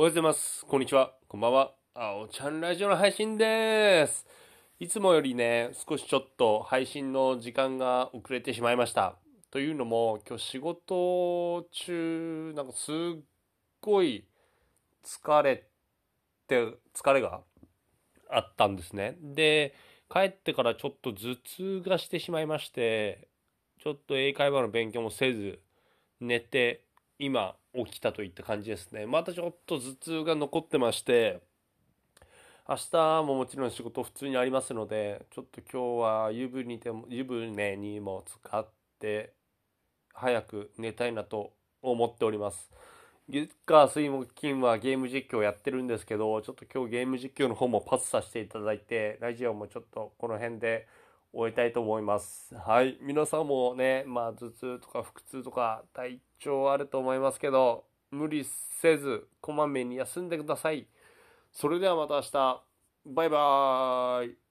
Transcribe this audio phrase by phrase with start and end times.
[0.00, 0.64] おはようございます。
[0.64, 1.12] こんにちは。
[1.26, 1.72] こんばんは。
[1.96, 4.28] あおちゃんラジオの配信です。
[4.78, 9.16] いつもよりね、少しちょっと配信の時間が遅れてしまいました。
[9.50, 12.94] というのも、今日仕事中、なんかすっ
[13.80, 14.24] ごい
[15.04, 15.68] 疲れ
[16.46, 17.40] て、疲れが
[18.30, 19.16] あったんですね。
[19.20, 19.74] で、
[20.08, 23.26] 帰ってからちょっと頭痛がしてしまいまして、
[23.82, 25.60] ちょっと英会話の勉強もせず、
[26.20, 26.84] 寝て、
[27.18, 29.06] 今起きたといった感じですね。
[29.06, 31.40] またちょっと頭痛が残ってまして、
[32.68, 39.32] 明日ももちろん仕事普通にありますので、ちょっと今日は湯船にでも湯船にも使って、
[40.12, 42.70] 早く寝たいなと思っております。
[43.28, 50.88] 月火水木金はゲーム実況やってるんですけど、ちょっと今日ゲーム実況の方もパスさせていただいて、ラジオもちょっとこの辺で
[51.32, 52.54] 終えたいと思います。
[52.54, 52.98] はい。
[53.00, 60.88] 皆さんもね、まあ頭痛とか腹痛とか体調あると思いますけど、無理せず、こまめに休んでください。
[61.52, 62.62] それではまた明日。
[63.06, 64.47] バイバーイ。